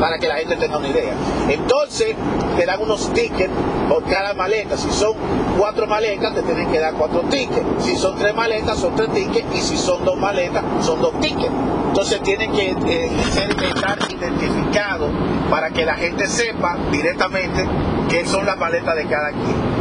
para 0.00 0.18
que 0.18 0.26
la 0.26 0.36
gente 0.36 0.56
tenga 0.56 0.78
una 0.78 0.88
idea. 0.88 1.12
Entonces, 1.48 2.16
te 2.56 2.66
dan 2.66 2.80
unos 2.80 3.12
tickets 3.12 3.52
por 3.88 4.02
cada 4.04 4.34
maleta. 4.34 4.76
Si 4.76 4.90
son 4.90 5.14
cuatro 5.58 5.86
maletas, 5.86 6.34
te 6.34 6.42
tienen 6.42 6.70
que 6.70 6.80
dar 6.80 6.94
cuatro 6.94 7.20
tickets. 7.22 7.66
Si 7.80 7.96
son 7.96 8.16
tres 8.16 8.34
maletas, 8.34 8.78
son 8.78 8.96
tres 8.96 9.12
tickets. 9.12 9.46
Y 9.54 9.60
si 9.60 9.76
son 9.76 10.04
dos 10.04 10.18
maletas, 10.18 10.64
son 10.80 11.00
dos 11.02 11.18
tickets. 11.20 11.52
Entonces 11.88 12.22
tienen 12.22 12.52
que 12.52 12.70
eh, 12.70 13.10
ser, 13.30 13.50
estar 13.62 13.98
identificados 14.10 15.10
para 15.50 15.70
que 15.70 15.84
la 15.84 15.94
gente 15.94 16.26
sepa 16.26 16.78
directamente 16.90 17.66
qué 18.08 18.24
son 18.24 18.46
las 18.46 18.56
maletas 18.56 18.96
de 18.96 19.06
cada 19.06 19.30
quien 19.30 19.79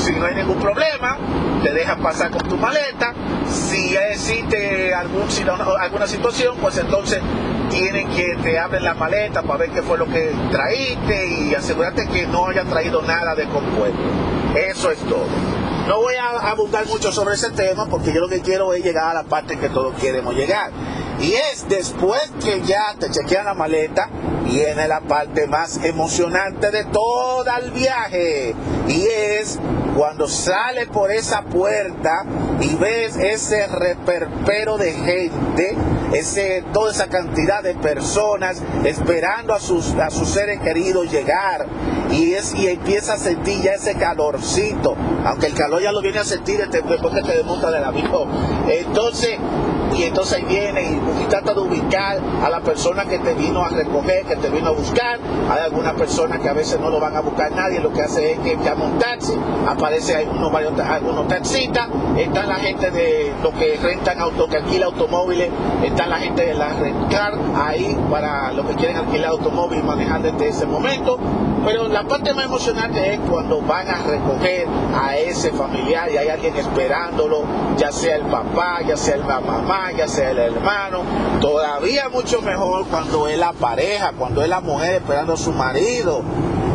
si 0.00 0.12
no 0.12 0.26
hay 0.26 0.34
ningún 0.34 0.58
problema, 0.58 1.18
te 1.62 1.72
dejan 1.72 2.00
pasar 2.00 2.30
con 2.30 2.48
tu 2.48 2.56
maleta. 2.56 3.14
Si 3.48 3.96
existe 3.96 4.94
algún, 4.94 5.26
alguna 5.80 6.06
situación, 6.06 6.56
pues 6.60 6.78
entonces 6.78 7.20
tienen 7.70 8.08
que 8.08 8.36
te 8.42 8.58
abren 8.58 8.84
la 8.84 8.94
maleta 8.94 9.42
para 9.42 9.58
ver 9.58 9.70
qué 9.70 9.82
fue 9.82 9.98
lo 9.98 10.06
que 10.06 10.32
traíste 10.50 11.44
y 11.44 11.54
asegurarte 11.54 12.08
que 12.08 12.26
no 12.26 12.48
haya 12.48 12.64
traído 12.64 13.02
nada 13.02 13.34
de 13.34 13.46
compuesto. 13.46 13.98
Eso 14.54 14.90
es 14.90 14.98
todo. 15.00 15.26
No 15.86 16.00
voy 16.00 16.14
a 16.14 16.50
abundar 16.50 16.86
mucho 16.86 17.10
sobre 17.10 17.34
ese 17.34 17.50
tema 17.50 17.86
porque 17.86 18.12
yo 18.12 18.20
lo 18.20 18.28
que 18.28 18.40
quiero 18.40 18.72
es 18.74 18.84
llegar 18.84 19.08
a 19.10 19.14
la 19.14 19.24
parte 19.24 19.58
que 19.58 19.68
todos 19.68 19.94
queremos 20.00 20.34
llegar. 20.34 20.70
Y 21.20 21.32
es 21.32 21.68
después 21.68 22.22
que 22.42 22.62
ya 22.62 22.94
te 22.98 23.10
chequean 23.10 23.44
la 23.44 23.54
maleta, 23.54 24.08
viene 24.50 24.88
la 24.88 25.00
parte 25.00 25.46
más 25.46 25.82
emocionante 25.84 26.70
de 26.70 26.84
todo 26.84 27.44
el 27.62 27.70
viaje. 27.70 28.54
Y 28.88 29.02
es 29.02 29.58
cuando 29.96 30.28
sale 30.28 30.86
por 30.86 31.10
esa 31.10 31.42
puerta 31.42 32.24
y 32.60 32.74
ves 32.74 33.16
ese 33.16 33.66
reperpero 33.66 34.76
de 34.76 34.92
gente, 34.92 35.76
ese, 36.12 36.64
toda 36.72 36.90
esa 36.90 37.08
cantidad 37.08 37.62
de 37.62 37.74
personas 37.74 38.62
esperando 38.84 39.54
a 39.54 39.60
sus, 39.60 39.94
a 39.94 40.10
sus 40.10 40.28
seres 40.28 40.60
queridos 40.60 41.10
llegar 41.10 41.66
y, 42.10 42.32
es, 42.32 42.54
y 42.54 42.68
empieza 42.68 43.14
a 43.14 43.18
sentir 43.18 43.62
ya 43.62 43.72
ese 43.72 43.94
calorcito, 43.94 44.96
aunque 45.24 45.46
el 45.46 45.54
calor 45.54 45.82
ya 45.82 45.92
lo 45.92 46.02
viene 46.02 46.18
a 46.18 46.24
sentir 46.24 46.66
después 46.68 47.00
que 47.14 47.22
te 47.22 47.36
desmonta 47.38 47.70
del 47.70 47.84
avión. 47.84 48.28
Entonces, 48.68 49.38
y 49.94 50.04
entonces 50.04 50.38
ahí 50.38 50.44
viene 50.44 50.82
y, 50.82 51.24
trata 51.28 51.54
de 51.54 51.60
ubicar 51.60 52.18
a 52.42 52.50
la 52.50 52.60
persona 52.60 53.04
que 53.04 53.18
te 53.18 53.34
vino 53.34 53.64
a 53.64 53.68
recoger, 53.68 54.24
que 54.24 54.36
te 54.36 54.48
vino 54.48 54.68
a 54.68 54.72
buscar. 54.72 55.18
Hay 55.50 55.60
algunas 55.60 55.94
personas 55.94 56.40
que 56.40 56.48
a 56.48 56.52
veces 56.52 56.80
no 56.80 56.90
lo 56.90 57.00
van 57.00 57.16
a 57.16 57.20
buscar 57.20 57.52
nadie, 57.52 57.80
lo 57.80 57.92
que 57.92 58.02
hace 58.02 58.32
es 58.32 58.38
que 58.40 58.56
llama 58.56 58.84
un 58.86 58.98
taxi, 58.98 59.34
aparece 59.68 60.16
algunos, 60.16 60.52
algunos 60.54 61.28
taxistas, 61.28 61.88
está 62.16 62.46
la 62.46 62.56
gente 62.56 62.90
de 62.90 63.32
los 63.42 63.52
que 63.54 63.78
rentan 63.82 64.20
auto, 64.20 64.48
que 64.48 64.56
alquila 64.56 64.86
automóviles, 64.86 65.50
está 65.84 66.06
la 66.06 66.18
gente 66.18 66.46
de 66.46 66.54
la 66.54 66.70
rentar 66.70 67.34
ahí 67.56 67.96
para 68.10 68.52
los 68.52 68.66
que 68.66 68.74
quieren 68.74 68.96
alquilar 68.96 69.30
automóvil 69.30 69.80
y 69.80 69.82
manejar 69.82 70.22
desde 70.22 70.48
ese 70.48 70.66
momento. 70.66 71.18
Pero 71.64 71.88
la 71.88 72.04
parte 72.04 72.32
más 72.32 72.46
emocionante 72.46 73.14
es 73.14 73.20
cuando 73.28 73.60
van 73.60 73.86
a 73.88 73.98
recoger 73.98 74.66
a 74.94 75.16
ese 75.18 75.50
familiar 75.50 76.10
y 76.10 76.16
hay 76.16 76.28
alguien 76.28 76.56
esperándolo, 76.56 77.42
ya 77.76 77.92
sea 77.92 78.16
el 78.16 78.22
papá, 78.22 78.80
ya 78.86 78.96
sea 78.96 79.18
la 79.18 79.40
mamá, 79.40 79.79
ya 79.96 80.06
sea 80.06 80.30
el 80.30 80.38
hermano. 80.38 81.02
Todavía 81.40 82.08
mucho 82.08 82.40
mejor 82.42 82.86
cuando 82.86 83.28
es 83.28 83.38
la 83.38 83.52
pareja, 83.52 84.12
cuando 84.12 84.42
es 84.42 84.48
la 84.48 84.60
mujer 84.60 84.96
esperando 84.96 85.34
a 85.34 85.36
su 85.36 85.52
marido. 85.52 86.22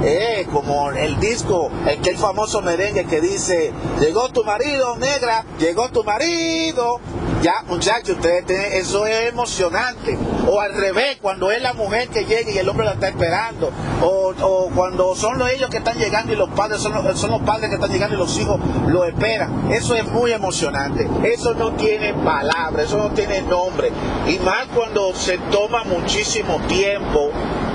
Eh, 0.03 0.45
como 0.51 0.91
el 0.91 1.19
disco, 1.19 1.71
el 1.87 1.99
que 2.01 2.11
el 2.11 2.17
famoso 2.17 2.61
merengue 2.61 3.05
que 3.05 3.21
dice, 3.21 3.73
llegó 3.99 4.29
tu 4.29 4.43
marido, 4.43 4.97
negra, 4.97 5.45
llegó 5.57 5.89
tu 5.89 6.03
marido. 6.03 6.99
Ya, 7.45 7.61
muchachos, 7.67 8.15
ustedes 8.15 8.43
tienen, 8.47 8.73
eso 8.73 9.05
es 9.05 9.29
emocionante. 9.29 10.17
O 10.49 10.59
al 10.59 10.73
revés, 10.73 11.19
cuando 11.21 11.51
es 11.51 11.61
la 11.61 11.73
mujer 11.73 12.07
que 12.07 12.25
llega 12.25 12.49
y 12.49 12.57
el 12.57 12.67
hombre 12.67 12.87
la 12.87 12.93
está 12.93 13.09
esperando. 13.09 13.69
O, 14.01 14.33
o 14.41 14.71
cuando 14.73 15.13
son 15.13 15.37
los 15.37 15.51
ellos 15.51 15.69
que 15.69 15.77
están 15.77 15.95
llegando 15.99 16.33
y 16.33 16.35
los 16.37 16.49
padres 16.49 16.81
son 16.81 16.93
son 17.15 17.29
los 17.29 17.41
padres 17.41 17.69
que 17.69 17.75
están 17.75 17.91
llegando 17.91 18.15
y 18.15 18.17
los 18.17 18.35
hijos 18.39 18.59
lo 18.87 19.05
esperan. 19.05 19.71
Eso 19.71 19.93
es 19.93 20.05
muy 20.05 20.31
emocionante. 20.31 21.07
Eso 21.23 21.53
no 21.53 21.73
tiene 21.73 22.15
palabras, 22.15 22.85
eso 22.87 22.97
no 22.97 23.11
tiene 23.11 23.43
nombre. 23.43 23.91
Y 24.27 24.39
más 24.39 24.65
cuando 24.73 25.13
se 25.13 25.37
toma 25.51 25.83
muchísimo 25.83 26.59
tiempo 26.67 27.29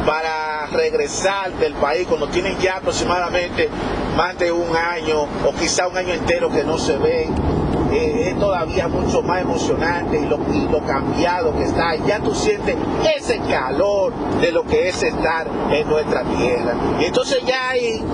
para 0.04 0.66
regresar 0.66 1.52
del 1.60 1.74
país 1.74 2.08
cuando 2.08 2.26
tienen 2.26 2.58
ya 2.58 2.78
aproximadamente 2.78 3.68
más 4.16 4.36
de 4.36 4.50
un 4.50 4.74
año 4.74 5.28
o 5.46 5.54
quizá 5.56 5.86
un 5.86 5.96
año 5.96 6.12
entero 6.12 6.50
que 6.50 6.64
no 6.64 6.76
se 6.76 6.98
ven. 6.98 7.59
Eh, 7.92 8.30
es 8.30 8.38
todavía 8.38 8.88
mucho 8.88 9.23
más 9.23 9.42
emocionante 9.42 10.20
y 10.20 10.26
lo, 10.26 10.38
y 10.52 10.68
lo, 10.68 10.85
cambiado 10.85 11.56
que 11.56 11.64
está. 11.64 11.97
Ya 11.97 12.20
tú 12.20 12.35
sientes 12.35 12.76
ese 13.16 13.40
calor 13.49 14.12
de 14.40 14.52
lo 14.52 14.64
que 14.64 14.88
es 14.88 15.02
estar 15.02 15.49
en 15.70 15.88
nuestra 15.88 16.23
tierra. 16.25 16.75
Y 17.00 17.04
entonces 17.04 17.38
ya 17.44 17.70
ahí 17.70 18.04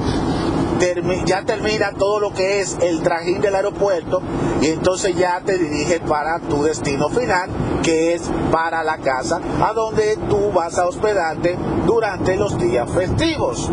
ya 1.24 1.42
termina 1.42 1.92
todo 1.92 2.20
lo 2.20 2.32
que 2.32 2.60
es 2.60 2.76
el 2.80 3.00
trajín 3.00 3.40
del 3.40 3.54
aeropuerto 3.54 4.20
y 4.60 4.66
entonces 4.68 5.16
ya 5.16 5.40
te 5.40 5.58
diriges 5.58 6.00
para 6.00 6.38
tu 6.40 6.62
destino 6.62 7.08
final, 7.08 7.50
que 7.82 8.14
es 8.14 8.30
para 8.50 8.82
la 8.82 8.98
casa, 8.98 9.40
a 9.62 9.72
donde 9.72 10.16
tú 10.28 10.52
vas 10.52 10.78
a 10.78 10.86
hospedarte 10.86 11.56
durante 11.86 12.36
los 12.36 12.58
días 12.58 12.90
festivos. 12.90 13.70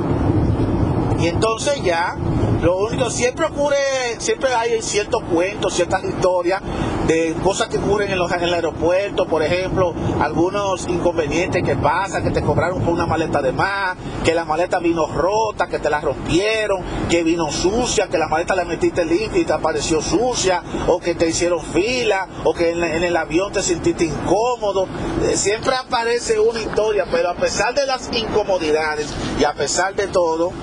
Y 1.19 1.27
entonces 1.27 1.81
ya 1.83 2.15
lo 2.63 2.77
único, 2.77 3.09
siempre 3.09 3.45
ocurre, 3.45 3.75
siempre 4.19 4.53
hay 4.53 4.81
ciertos 4.81 5.21
cuentos, 5.23 5.73
ciertas 5.73 6.01
historias 6.05 6.61
de 7.07 7.35
cosas 7.43 7.67
que 7.67 7.77
ocurren 7.77 8.09
en, 8.09 8.17
los, 8.17 8.31
en 8.31 8.41
el 8.41 8.53
aeropuerto, 8.53 9.27
por 9.27 9.43
ejemplo, 9.43 9.93
algunos 10.21 10.87
inconvenientes 10.87 11.61
que 11.61 11.75
pasan, 11.75 12.23
que 12.23 12.31
te 12.31 12.41
cobraron 12.41 12.81
por 12.81 12.93
una 12.93 13.05
maleta 13.05 13.41
de 13.41 13.51
más, 13.51 13.97
que 14.23 14.33
la 14.33 14.45
maleta 14.45 14.79
vino 14.79 15.07
rota, 15.07 15.67
que 15.67 15.79
te 15.79 15.89
la 15.89 15.99
rompieron, 15.99 16.81
que 17.09 17.23
vino 17.23 17.51
sucia, 17.51 18.07
que 18.07 18.17
la 18.17 18.29
maleta 18.29 18.55
la 18.55 18.63
metiste 18.63 19.03
limpia 19.03 19.41
y 19.41 19.43
te 19.43 19.51
apareció 19.51 20.01
sucia, 20.01 20.63
o 20.87 21.01
que 21.01 21.15
te 21.15 21.27
hicieron 21.27 21.59
fila, 21.59 22.29
o 22.45 22.53
que 22.53 22.71
en, 22.71 22.81
en 22.81 23.03
el 23.03 23.17
avión 23.17 23.51
te 23.51 23.61
sentiste 23.61 24.05
incómodo. 24.05 24.87
Eh, 25.23 25.35
siempre 25.35 25.75
aparece 25.75 26.39
una 26.39 26.61
historia, 26.61 27.05
pero 27.11 27.29
a 27.29 27.35
pesar 27.35 27.75
de 27.75 27.85
las 27.85 28.09
incomodidades 28.13 29.13
y 29.37 29.43
a 29.43 29.53
pesar 29.53 29.95
de 29.95 30.07
todo, 30.07 30.53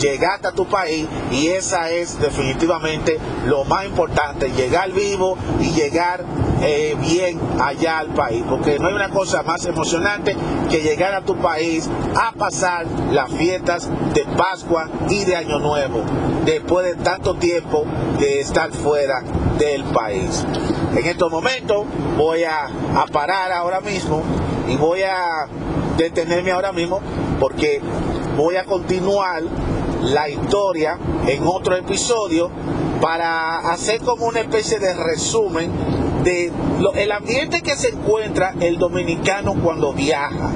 llegaste 0.00 0.48
a 0.48 0.52
tu 0.52 0.66
país 0.66 1.06
y 1.30 1.48
esa 1.48 1.90
es 1.90 2.18
definitivamente 2.20 3.18
lo 3.46 3.64
más 3.64 3.84
importante, 3.84 4.50
llegar 4.50 4.90
vivo 4.92 5.36
y 5.60 5.70
llegar 5.72 6.24
eh, 6.62 6.96
bien 7.00 7.38
allá 7.60 7.98
al 7.98 8.08
país, 8.08 8.42
porque 8.48 8.78
no 8.78 8.88
hay 8.88 8.94
una 8.94 9.10
cosa 9.10 9.42
más 9.42 9.64
emocionante 9.66 10.36
que 10.68 10.82
llegar 10.82 11.14
a 11.14 11.22
tu 11.22 11.36
país 11.36 11.88
a 12.14 12.32
pasar 12.32 12.86
las 13.12 13.30
fiestas 13.32 13.88
de 14.14 14.24
Pascua 14.36 14.88
y 15.08 15.24
de 15.24 15.36
Año 15.36 15.58
Nuevo, 15.58 16.02
después 16.44 16.86
de 16.86 17.02
tanto 17.02 17.36
tiempo 17.36 17.84
de 18.18 18.40
estar 18.40 18.70
fuera 18.72 19.22
del 19.58 19.84
país. 19.84 20.44
En 20.96 21.06
estos 21.06 21.30
momentos 21.30 21.86
voy 22.16 22.44
a, 22.44 22.66
a 22.96 23.06
parar 23.06 23.52
ahora 23.52 23.80
mismo 23.80 24.22
y 24.68 24.76
voy 24.76 25.02
a 25.02 25.46
detenerme 25.96 26.50
ahora 26.50 26.72
mismo 26.72 27.00
porque 27.38 27.80
voy 28.36 28.56
a 28.56 28.64
continuar 28.64 29.42
la 30.02 30.28
historia 30.28 30.98
en 31.26 31.46
otro 31.46 31.76
episodio 31.76 32.50
para 33.00 33.58
hacer 33.72 34.00
como 34.00 34.26
una 34.26 34.40
especie 34.40 34.78
de 34.78 34.94
resumen 34.94 35.70
de 36.24 36.52
el 36.96 37.12
ambiente 37.12 37.62
que 37.62 37.76
se 37.76 37.88
encuentra 37.88 38.54
el 38.60 38.78
dominicano 38.78 39.54
cuando 39.62 39.92
viaja 39.92 40.50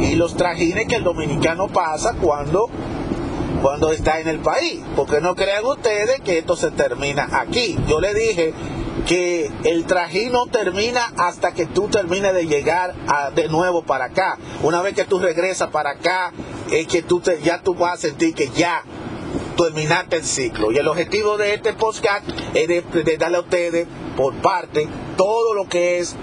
y 0.00 0.14
los 0.14 0.36
trajines 0.36 0.86
que 0.86 0.96
el 0.96 1.04
dominicano 1.04 1.68
pasa 1.68 2.14
cuando 2.20 2.68
cuando 3.62 3.90
está 3.90 4.20
en 4.20 4.28
el 4.28 4.38
país, 4.40 4.80
porque 4.94 5.20
no 5.20 5.34
crean 5.34 5.64
ustedes 5.64 6.20
que 6.20 6.38
esto 6.38 6.56
se 6.56 6.70
termina 6.70 7.28
aquí. 7.32 7.76
Yo 7.88 8.00
le 8.00 8.12
dije 8.14 8.52
que 9.06 9.50
el 9.64 9.86
trajín 9.86 10.32
no 10.32 10.46
termina 10.46 11.12
hasta 11.16 11.54
que 11.54 11.66
tú 11.66 11.88
termines 11.88 12.34
de 12.34 12.46
llegar 12.46 12.94
de 13.34 13.48
nuevo 13.48 13.82
para 13.82 14.06
acá. 14.06 14.36
Una 14.62 14.82
vez 14.82 14.94
que 14.94 15.04
tú 15.04 15.18
regresas 15.18 15.70
para 15.70 15.90
acá, 15.90 16.32
es 16.70 16.86
que 16.88 17.02
tú 17.02 17.20
te, 17.20 17.40
ya 17.40 17.62
tú 17.62 17.74
vas 17.74 17.94
a 17.94 18.08
sentir 18.08 18.34
que 18.34 18.48
ya 18.48 18.82
terminaste 19.56 20.16
el 20.16 20.24
ciclo. 20.24 20.72
Y 20.72 20.78
el 20.78 20.88
objetivo 20.88 21.36
de 21.36 21.54
este 21.54 21.72
podcast 21.72 22.28
es 22.54 22.66
de 22.66 23.16
darle 23.16 23.36
a 23.36 23.40
ustedes 23.40 23.86
por 24.16 24.34
parte 24.34 24.88
todo 25.16 25.54
lo 25.54 25.68
que 25.68 25.98
es 25.98 26.16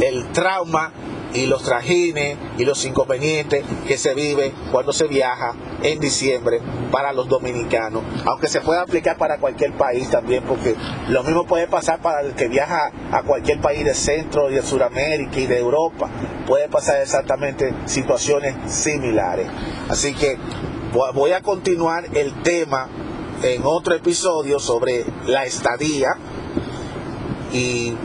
el 0.00 0.32
trauma 0.32 0.92
y 1.34 1.46
los 1.46 1.62
trajines 1.62 2.38
y 2.56 2.64
los 2.64 2.84
inconvenientes 2.84 3.64
que 3.86 3.98
se 3.98 4.14
vive 4.14 4.52
cuando 4.70 4.92
se 4.92 5.06
viaja 5.06 5.54
en 5.82 6.00
diciembre 6.00 6.60
para 6.90 7.12
los 7.12 7.28
dominicanos, 7.28 8.02
aunque 8.24 8.48
se 8.48 8.60
pueda 8.60 8.82
aplicar 8.82 9.18
para 9.18 9.38
cualquier 9.38 9.76
país 9.76 10.08
también, 10.08 10.44
porque 10.44 10.76
lo 11.08 11.22
mismo 11.24 11.44
puede 11.44 11.66
pasar 11.66 12.00
para 12.00 12.20
el 12.20 12.34
que 12.34 12.48
viaja 12.48 12.90
a 13.10 13.22
cualquier 13.22 13.60
país 13.60 13.84
de 13.84 13.94
Centro 13.94 14.50
y 14.50 14.54
de 14.54 14.62
Sudamérica 14.62 15.38
y 15.38 15.46
de 15.46 15.58
Europa, 15.58 16.08
puede 16.46 16.68
pasar 16.68 17.02
exactamente 17.02 17.74
situaciones 17.86 18.54
similares. 18.72 19.48
Así 19.88 20.14
que 20.14 20.38
voy 20.92 21.32
a 21.32 21.42
continuar 21.42 22.04
el 22.14 22.42
tema 22.42 22.88
en 23.42 23.62
otro 23.64 23.94
episodio 23.94 24.58
sobre 24.58 25.04
la 25.26 25.44
estadía 25.44 26.16
y 27.54 27.96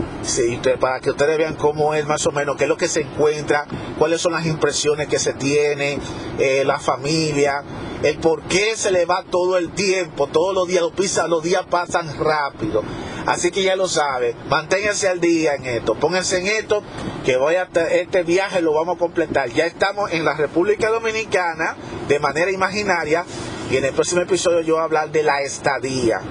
para 0.79 1.00
que 1.00 1.10
ustedes 1.10 1.38
vean 1.39 1.56
cómo 1.56 1.96
es 1.96 2.06
más 2.06 2.25
o 2.27 2.32
menos, 2.32 2.56
qué 2.56 2.65
es 2.65 2.70
lo 2.70 2.77
que 2.77 2.88
se 2.88 3.01
encuentra, 3.01 3.65
cuáles 3.98 4.22
son 4.22 4.34
las 4.34 4.46
impresiones 4.46 5.08
que 5.08 5.18
se 5.18 5.34
tiene, 5.34 5.98
eh, 6.38 6.63
la 6.63 6.77
familia, 6.77 7.63
el 8.03 8.18
por 8.20 8.44
qué 8.44 8.75
se 8.75 8.91
le 8.91 9.06
va 9.06 9.24
todo 9.24 9.58
el 9.58 9.72
tiempo, 9.72 10.27
todos 10.27 10.53
los 10.53 10.68
días, 10.68 10.84
los, 10.84 11.29
los 11.29 11.44
días 11.44 11.63
pasan 11.68 12.08
rápido. 12.20 12.84
Así 13.25 13.50
que 13.50 13.63
ya 13.63 13.75
lo 13.75 13.88
sabe, 13.88 14.36
manténganse 14.50 15.08
al 15.08 15.20
día 15.20 15.56
en 15.56 15.65
esto, 15.65 15.96
pónganse 15.96 16.39
en 16.39 16.48
esto, 16.48 16.84
que 17.25 17.38
voy 17.38 17.56
a 17.56 17.68
este 17.91 18.24
viaje 18.24 18.62
lo 18.62 18.74
vamos 18.74 18.98
a 18.98 19.00
completar. 19.00 19.50
Ya 19.50 19.65
estamos 19.65 20.12
en 20.12 20.25
la 20.25 20.36
República 20.36 20.89
Dominicana 20.89 21.75
de 22.08 22.20
manera 22.20 22.51
imaginaria 22.51 23.25
y 23.72 23.77
en 23.77 23.86
el 23.86 23.94
próximo 23.94 24.22
episodio 24.22 24.62
yo 24.62 24.75
voy 24.75 24.82
a 24.82 24.86
hablar 24.86 25.12
de 25.12 25.24
la 25.24 25.41
estadía 25.41 26.22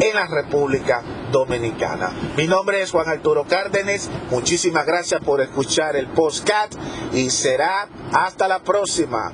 en 0.00 0.14
la 0.14 0.26
República 0.26 1.02
Dominicana. 1.30 2.10
Mi 2.36 2.46
nombre 2.46 2.82
es 2.82 2.90
Juan 2.90 3.08
Arturo 3.08 3.44
Cárdenas. 3.44 4.10
Muchísimas 4.30 4.86
gracias 4.86 5.22
por 5.22 5.40
escuchar 5.40 5.96
el 5.96 6.06
podcast 6.08 6.74
y 7.12 7.30
será 7.30 7.88
hasta 8.12 8.48
la 8.48 8.60
próxima. 8.60 9.32